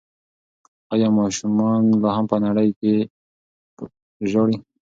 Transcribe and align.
ایا 0.93 1.07
ماشوم 1.17 1.53
لا 2.01 2.09
هم 2.15 2.25
په 2.29 2.35
انړۍ 2.39 2.69
کې 2.79 2.93
ژاړي؟ 4.29 4.57